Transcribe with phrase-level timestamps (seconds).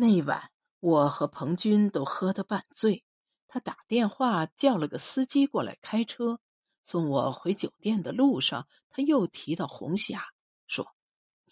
[0.00, 3.04] 那晚我和彭军都喝得半醉，
[3.46, 6.40] 他打电话叫了个司机过来开车
[6.82, 10.32] 送我回酒店的路上，他又提到红霞，
[10.66, 10.94] 说：“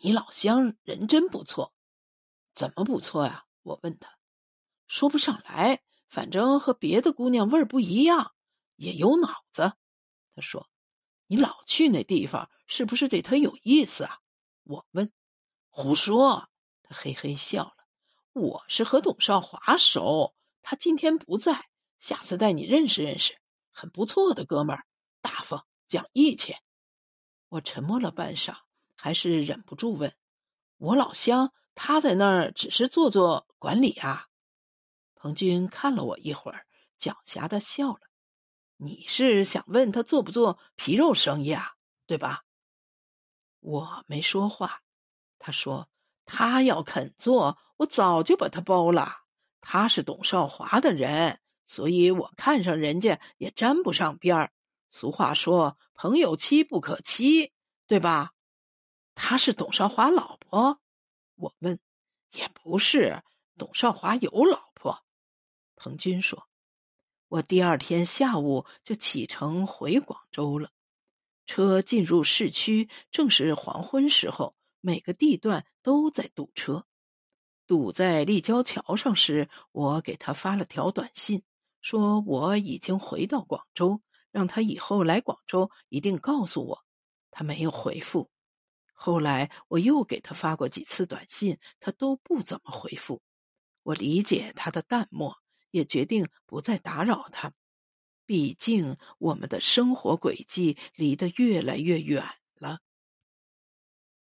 [0.00, 1.74] 你老乡人真不错，
[2.54, 4.16] 怎么不错呀？”我问他，
[4.86, 8.34] 说不上来，反正和别的姑娘味儿不一样，
[8.76, 9.74] 也有脑子。
[10.34, 10.70] 他说
[11.28, 14.20] ：“你老去那地方，是不是对他有意思啊？”
[14.64, 15.12] 我问
[15.68, 16.48] ：“胡说！”
[16.82, 17.77] 他嘿嘿笑了。
[18.38, 21.66] 我是和董少华熟，他今天不在，
[21.98, 23.36] 下次带你认识认识，
[23.72, 24.86] 很不错的哥们儿，
[25.20, 26.54] 大方讲义气。
[27.48, 28.56] 我沉默了半晌，
[28.96, 30.14] 还是忍不住问
[30.78, 34.28] ：“我老乡他在那儿只是做做管理啊？”
[35.16, 36.64] 彭军看了我一会儿，
[36.96, 38.00] 狡黠的笑了
[38.78, 41.72] ：“你是想问他做不做皮肉生意啊？
[42.06, 42.44] 对吧？”
[43.58, 44.82] 我没说话。
[45.40, 45.88] 他说
[46.24, 49.22] ：“他要肯做。”我早就把他包了，
[49.60, 54.52] 他是董少华的人，所以我看上人家也沾不上边儿。
[54.90, 57.52] 俗话说“朋友妻不可欺”，
[57.88, 58.34] 对吧？
[59.14, 60.80] 他是董少华老婆？
[61.36, 61.80] 我问。
[62.32, 63.22] 也不是，
[63.56, 65.04] 董少华有老婆。
[65.76, 66.48] 彭军说。
[67.28, 70.70] 我第二天下午就启程回广州了。
[71.46, 76.86] 车进入市区，正是黄昏时候，每个地段都在堵车。
[77.68, 81.42] 堵在立交桥上时，我给他发了条短信，
[81.82, 84.00] 说我已经回到广州，
[84.32, 86.84] 让他以后来广州一定告诉我。
[87.30, 88.30] 他没有回复。
[88.94, 93.20] 后来我又给他发过几次短信，他都不怎么回复。
[93.82, 95.36] 我理解他的淡漠，
[95.70, 97.52] 也决定不再打扰他。
[98.24, 102.24] 毕竟我们的生活轨迹离得越来越远。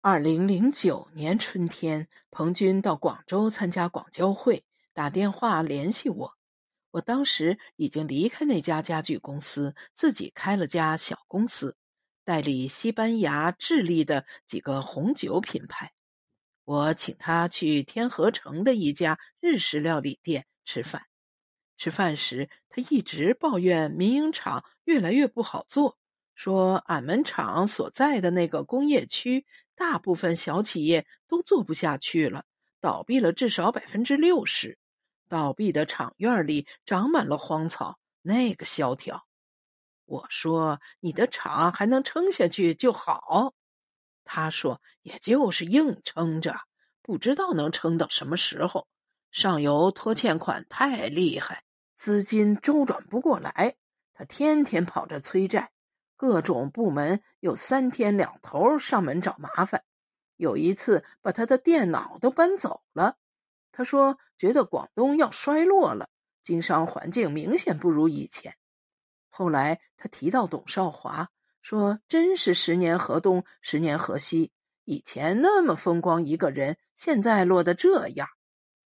[0.09, 6.33] 二零零九年春天，彭军到广州参加广交会，打电话联系我。
[6.93, 11.77] 我当时已经离开那家家具公司，自己开了家小公司，
[12.22, 15.91] 代理西班牙、智利的几个红酒品牌。
[16.62, 21.03] 我请他去天河城的一家日式料理店吃饭。
[21.77, 25.99] 吃饭时，他一直抱怨民营厂越来越不好做，
[26.37, 29.44] 说俺们厂所在的那个工业区。
[29.76, 32.44] 大部分小企业都做不下去了，
[32.81, 34.78] 倒闭了至少百分之六十。
[35.28, 39.26] 倒闭的厂院里长满了荒草，那个萧条。
[40.06, 43.54] 我说：“你的厂还能撑下去就好。”
[44.25, 46.56] 他说：“也就是硬撑着，
[47.03, 48.88] 不知道能撑到什么时候。
[49.31, 51.64] 上游拖欠款太厉害，
[51.97, 53.76] 资金周转不过来，
[54.14, 55.70] 他天天跑着催债。”
[56.16, 59.84] 各种部门有三天两头上门找麻烦，
[60.37, 63.19] 有一次把他的电脑都搬走了。
[63.71, 66.09] 他说觉得广东要衰落了，
[66.43, 68.56] 经商环境明显不如以前。
[69.28, 71.28] 后来他提到董少华，
[71.60, 74.53] 说真是十年河东，十年河西。
[74.84, 78.28] 以前那么风光一个人，现在落得这样。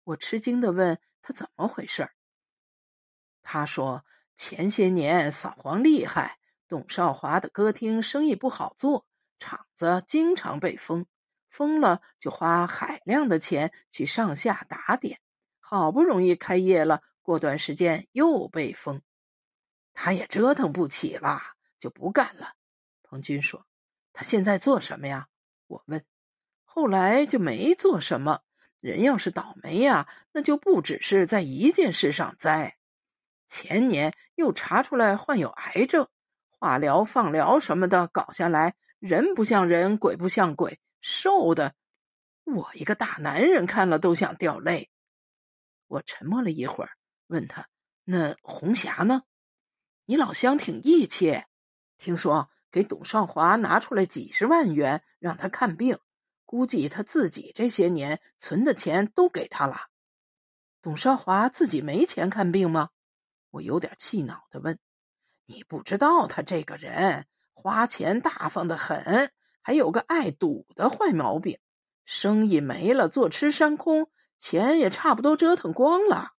[0.05, 2.11] 我吃惊的问他怎么回事
[3.43, 6.39] 他说前些年扫黄厉害。
[6.69, 9.07] 董少华的歌厅生意不好做，
[9.39, 11.07] 场子经常被封，
[11.49, 15.21] 封了就花海量的钱去上下打点，
[15.61, 19.03] 好不容易开业了，过段时间又被封，
[19.95, 21.41] 他也折腾不起了，
[21.79, 22.55] 就不干了。
[23.03, 23.67] 彭军说
[24.13, 25.29] ：“他现在做什么呀？”
[25.69, 26.05] 我问。
[26.65, 28.43] 后来就没做什么。
[28.81, 32.77] 人要是倒霉呀，那就不只是在一件事上栽。
[33.49, 36.09] 前年又查出来患有癌症。
[36.59, 41.75] 化疗、放疗什么的搞下来，人不像人，鬼不像鬼，瘦的，
[42.45, 44.91] 我一个大男人看了都想掉泪。
[45.87, 46.91] 我沉默了一会儿，
[47.27, 47.69] 问他
[48.05, 49.23] ：“那红霞呢？
[50.07, 51.45] 你老乡挺义气，
[51.99, 55.99] 听说给董少华拿出来几十万元让他看病，
[56.45, 59.89] 估计他自己这些年存的钱都给他了。
[60.81, 62.91] 董少华自己没钱看病吗？”
[63.51, 64.79] 我有点气恼的问。
[65.47, 69.33] 你不知道他这个人花钱大方的很，
[69.63, 71.59] 还有个爱赌的坏毛病。
[72.05, 76.35] 生意没了，坐吃山空，钱也差不多折腾光了。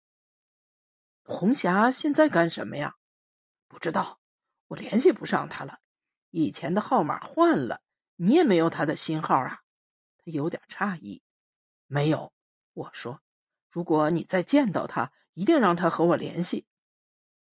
[1.23, 2.95] 红霞现在干什么呀？
[3.67, 4.19] 不知道，
[4.67, 5.79] 我联系不上他了。
[6.29, 7.81] 以前的号码换了，
[8.15, 9.61] 你也没有他的新号啊？
[10.17, 11.21] 他有点诧异。
[11.87, 12.31] 没有，
[12.73, 13.21] 我说，
[13.69, 16.65] 如果你再见到他，一定让他和我联系。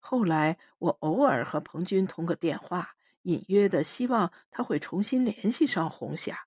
[0.06, 6.46] 后来，我偶尔和彭军通个电话，隐约的希望他会重新联系上红霞，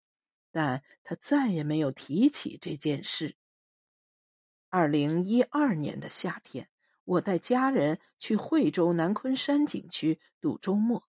[0.51, 3.35] 但他再也没有提起这件事。
[4.69, 6.69] 二零一二年的夏天，
[7.03, 11.07] 我带家人去惠州南昆山景区度周末。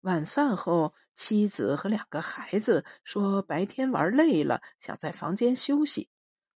[0.00, 6.08] 晚饭后，妻子和两个孩子说白天玩累了，想在房间休息，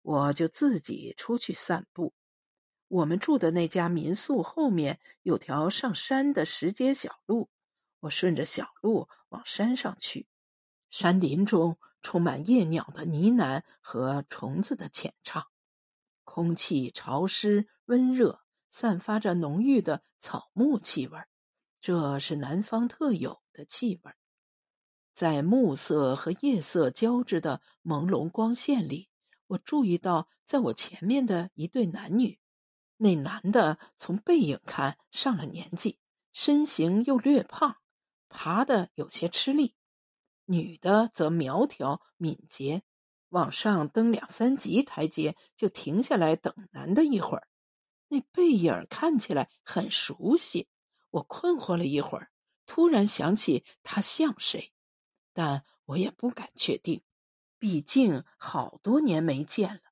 [0.04, 2.14] 我就自己出去散步。
[2.90, 7.50] 我们住的那家民宿后面有条上山的石阶小路，
[8.00, 10.28] 我顺着小路往山上去。
[10.90, 15.48] 山林中充满夜鸟的呢喃和虫子的浅唱，
[16.24, 18.40] 空气潮湿温热，
[18.70, 21.20] 散发着浓郁的草木气味。
[21.82, 24.14] 这是南方特有的气味，
[25.14, 29.10] 在暮色和夜色交织的朦胧光线里，
[29.48, 32.40] 我注意到在我前面的一对男女。
[32.98, 36.00] 那男的从背影看上了年纪，
[36.34, 37.78] 身形又略胖，
[38.28, 39.76] 爬的有些吃力；
[40.46, 42.84] 女的则苗条敏捷，
[43.30, 47.48] 往上登两三级台阶就停下来等男的一会儿。
[48.08, 50.68] 那背影看起来很熟悉。
[51.10, 52.32] 我困惑了一会儿，
[52.66, 54.74] 突然想起他像谁，
[55.34, 57.02] 但我也不敢确定，
[57.58, 59.87] 毕竟好多年没见了。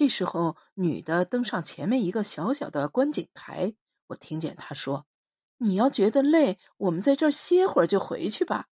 [0.00, 3.74] 这时候，女的登上前面一个小小的观景台，
[4.06, 5.04] 我听见她说
[5.60, 8.68] ：“你要觉得累，我们在这儿歇会儿就回去吧。”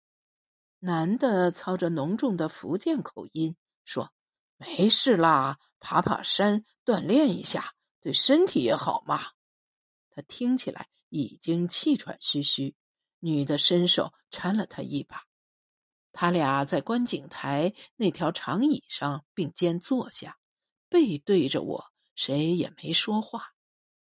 [0.81, 4.11] 男的操着浓重的福建口音说
[4.57, 9.21] ：“没事啦，爬爬山，锻炼一下，对身体也好嘛。”
[10.09, 10.89] 他听起来。
[11.11, 12.75] 已经气喘吁吁，
[13.19, 15.25] 女的伸手搀了他一把，
[16.11, 20.39] 他俩在观景台那条长椅上并肩坐下，
[20.89, 23.55] 背对着我，谁也没说话。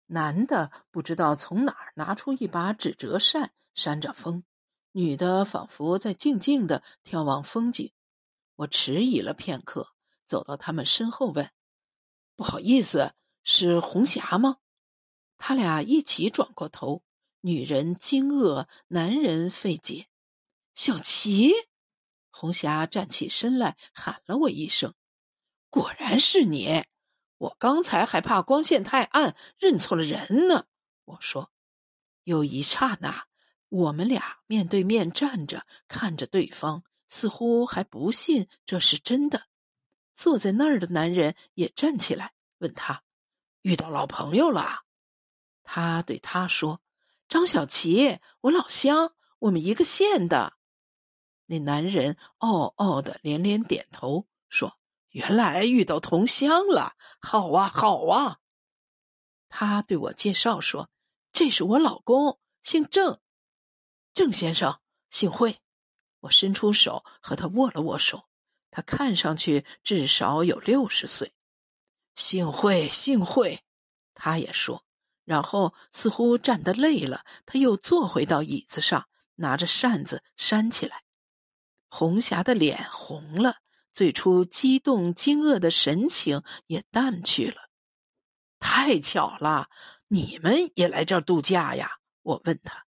[0.07, 4.43] 男的不知道从哪儿拿出一把纸折扇扇着风，
[4.93, 7.91] 女的仿佛在静静的眺望风景。
[8.55, 9.93] 我迟疑了片刻，
[10.25, 11.51] 走到他们身后问
[12.35, 13.13] ：“不好意思，
[13.43, 14.57] 是红霞吗？”
[15.37, 17.03] 他俩一起转过头，
[17.41, 20.07] 女人惊愕，男人费解。
[20.73, 21.53] 小琪，
[22.31, 24.95] 红霞站起身来，喊了我一声
[25.69, 26.85] ：“果然是你！”
[27.37, 30.65] 我刚才还怕光线太暗，认错了人呢。
[31.05, 31.51] 我说
[32.25, 33.27] ：“有一刹那，
[33.69, 39.47] 我们俩面对面站着，看着对方，似乎还不信这是真的。”
[40.17, 43.03] 坐在那儿的男人也站起来，问他
[43.61, 44.81] ：“遇到老朋友了？”
[45.63, 46.81] 他对他说
[47.29, 50.53] ：“张小琪，我老乡，我们一个县的。”
[51.45, 54.79] 那男人哦哦的连连点头，说
[55.17, 58.37] ：“原来遇到同乡了，好啊，好啊。”
[59.49, 60.91] 他对我介绍说
[61.33, 63.19] ：“这是我老公，姓郑，
[64.13, 64.79] 郑先生，
[65.09, 65.57] 幸会。”
[66.21, 68.27] 我伸出手和他握了握手，
[68.69, 71.33] 他看上去至少有六十岁。
[72.13, 73.63] 幸会，幸会。
[74.13, 74.83] 他也说。
[75.23, 81.03] 然后似乎站得累了，他又坐回到椅子上，拿着扇子扇起来。
[81.89, 83.57] 红霞的脸红了，
[83.97, 87.67] 最初激动惊愕的神情也淡去了。
[88.59, 89.71] 太巧了，
[90.07, 91.97] 你们也来这儿度假呀？
[92.21, 92.85] 我问他。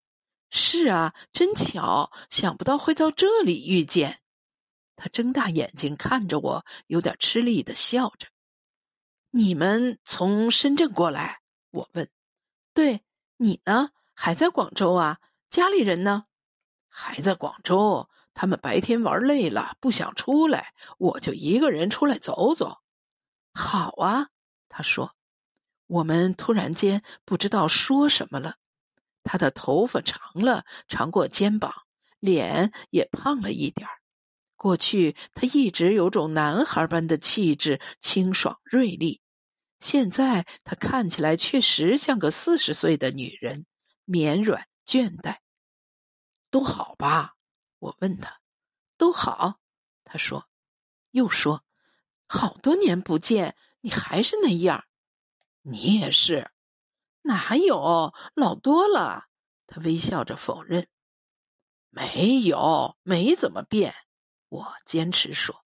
[0.52, 4.22] 是啊，真巧，想不到会到这里遇见。
[4.96, 8.28] 他睁大眼睛看着我，有点吃力的笑着。
[9.32, 11.42] 你们从深圳过来？
[11.72, 12.08] 我问。
[12.76, 13.02] 对
[13.38, 13.90] 你呢？
[14.14, 15.18] 还在广州啊？
[15.50, 16.26] 家里人呢？
[16.88, 18.08] 还在广州。
[18.40, 22.78] 他们白天玩累了，不想出来，我就一个人出来走走。
[23.54, 24.30] 好啊，
[24.70, 25.14] 他说。
[25.88, 28.56] 我们突然间不知道说什么了。
[29.24, 31.74] 他的头发长了，长过肩膀，
[32.20, 33.90] 脸也胖了一点。
[34.56, 39.20] 过去他一直有种男孩般的气质，清爽锐利。
[39.82, 43.66] 现在他看起来确实像个四十岁的女人，
[44.06, 45.36] 绵软倦怠。
[46.50, 47.34] 都好吧？
[47.80, 48.40] 我问他。
[48.98, 49.60] 都好，
[50.04, 50.50] 他说。
[51.12, 51.66] 又说，
[52.28, 54.86] 好多年不见，你还是那样。
[55.62, 56.52] 你也是。
[57.24, 58.14] 哪有？
[58.36, 59.26] 老多了。
[59.66, 60.88] 他微笑着否认。
[61.90, 63.96] 没有，没怎么变。
[64.50, 65.66] 我坚持说。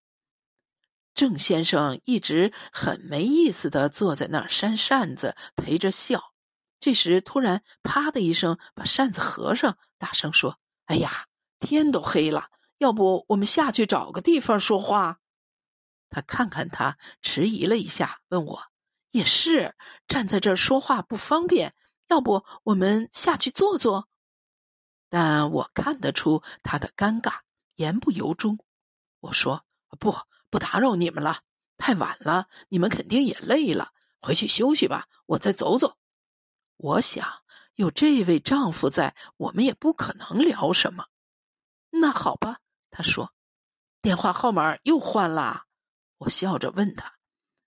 [1.14, 6.34] 郑先生一直很没意思的坐在那儿扇扇子，陪着笑。
[6.80, 11.28] 这时，突然“啪”的一声，把扇子合上，大声说：“哎呀，
[11.64, 15.20] 天都黑了，要不我们下去找个地方说话？”
[16.12, 18.62] 他看看他，迟疑了一下，问我
[19.12, 19.76] ：“也是，
[20.08, 21.74] 站在这儿说话不方便，
[22.10, 24.10] 要不我们下去坐坐？”
[25.10, 27.40] 但我看得出他的尴尬，
[27.76, 28.60] 言不由衷。
[29.22, 29.66] 我说
[30.00, 30.16] ：“不。”
[30.54, 31.40] 不打扰你们了，
[31.80, 33.92] 太晚了，你们肯定也累了。
[34.22, 35.98] 回去休息吧，我再走走。
[36.78, 37.28] 我想
[37.74, 41.08] 有这位丈夫在，我们也不可能聊什么。
[42.04, 42.60] 那好吧，
[42.92, 43.34] 他说。
[44.02, 45.68] 电话号码又换了，
[46.18, 47.14] 我笑着问他：“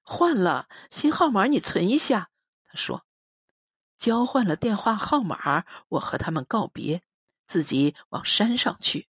[0.04, 2.28] 换了新号码，你存一下。”
[2.68, 3.06] 他说。
[3.96, 7.02] 交换了电话号码，我和他们告别，
[7.46, 9.08] 自己往山上去。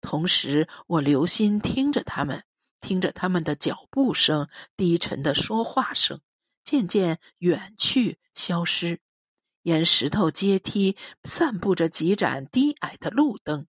[0.00, 2.44] 同时，我留心听着他们，
[2.80, 6.22] 听着他们的脚步声、低沉的说话声，
[6.62, 9.02] 渐渐远去，消失。
[9.60, 13.66] 沿石头阶梯散布着几盏低矮的路灯，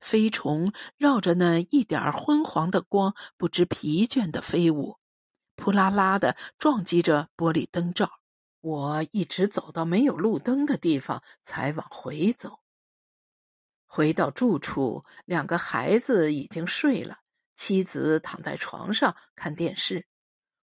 [0.00, 4.98] 飞虫绕着那一点昏黄的光，不知疲倦的飞舞，
[5.56, 8.10] 扑啦啦的撞击着玻璃灯罩。
[8.60, 12.60] 我一直走到没有路灯的地方，才往回走。
[13.86, 17.18] 回到住处，两个孩子已经睡了，
[17.54, 20.06] 妻子躺在床上看电视。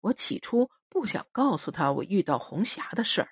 [0.02, 3.30] 我起初不想告诉他我遇到红霞的事儿，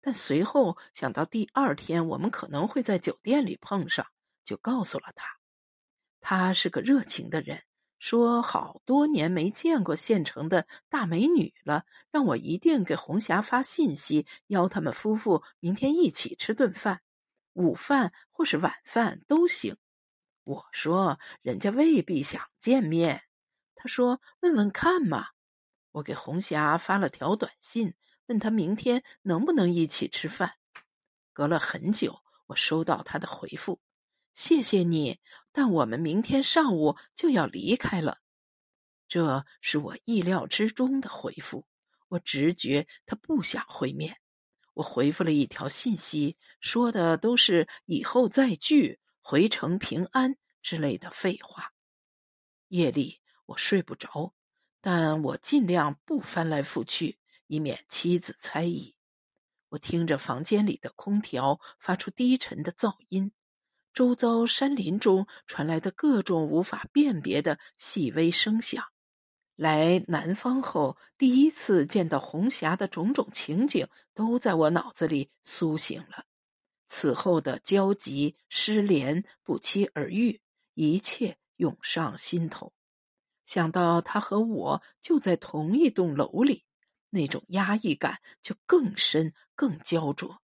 [0.00, 4.06] 但随后想到第二天我们可能会在酒店里碰上，
[4.44, 5.37] 就告诉了他。
[6.30, 7.62] 他是个热情的人。
[7.98, 17.00] 说好多年没见过县城的大美女了，让我一定给红霞发信息，邀他们夫妇明天一起吃顿饭，
[17.54, 19.78] 午饭或是晚饭都行。
[20.44, 23.22] 我说人家未必想见面，
[23.74, 25.28] 他说问问看嘛。
[25.92, 27.94] 我给红霞发了条短信，
[28.26, 30.56] 问他明天能不能一起吃饭。
[31.32, 33.80] 隔了很久，我收到他的回复。
[34.34, 35.18] 谢谢你，
[35.60, 38.20] 但我们明天上午就要离开了。
[39.08, 41.66] 这是我意料之中的回复。
[42.06, 44.20] 我直觉他不想会面。
[44.74, 51.72] 我回复了一条信息，说的都是以后再聚、回程平安之类的废话。
[52.68, 54.34] 夜里我睡不着，
[54.80, 58.94] 但我尽量不翻来覆去，以免妻子猜疑。
[59.70, 63.32] 我听着房间里的空调发出低沉的噪音。
[63.92, 68.84] 周遭山林中传来的各种无法辨别的细微声响，
[69.56, 76.24] 来南方后第一次见到红霞的种种情景，都在我脑子里苏醒了。
[76.86, 80.40] 此后的焦急、失联、不期而遇，
[80.74, 82.72] 一切涌上心头。
[83.44, 86.64] 想到他和我就在同一栋楼里，
[87.10, 90.40] 那种压抑感就更深、更焦灼。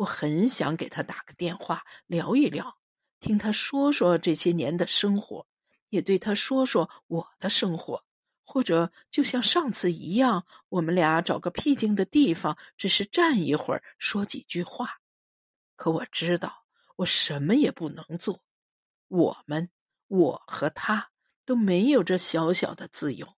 [0.00, 2.78] 我很想给他打个电话聊一聊。
[3.18, 5.46] 听他说说这些年的生活，
[5.90, 8.02] 也对他说说我的生活，
[8.46, 15.00] 或者就像上次一样，我们俩找个僻静的地方，只是站一会儿，说几句话。
[15.76, 16.64] 可我知道，
[16.96, 18.42] 我什么也不能做。
[19.08, 19.68] 我们，
[20.08, 21.10] 我和他
[21.44, 23.28] 都没有这小小的自由。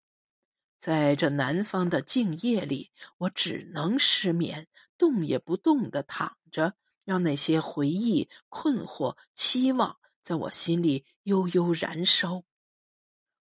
[0.79, 4.69] 在这南方的静夜里，我只能失眠，
[5.03, 6.75] 动也不动的躺着。
[7.05, 12.45] 让那些回忆、困惑、期望在我心里悠悠燃烧。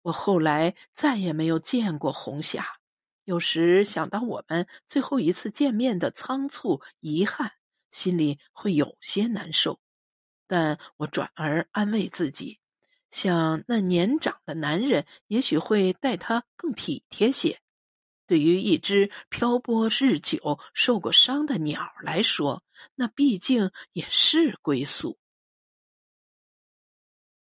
[0.03, 2.67] 我后来再也没有见过红霞。
[3.25, 7.53] 有时想到我们最后一次见面的仓促、遗憾，
[7.91, 9.81] 心里会有些难受。
[10.47, 12.61] 但我转而安慰自己，
[13.11, 17.59] 想那年长的男人也许会待她更体贴些。
[18.27, 22.63] 对于一只漂泊日久、受过伤的鸟来说，
[22.95, 25.19] 那毕竟也是归宿。